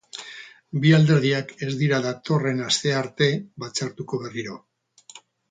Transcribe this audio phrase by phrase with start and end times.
[0.85, 3.29] Bi alderdiak ez dira datorren astea arte
[3.65, 4.59] batzartuko berriro.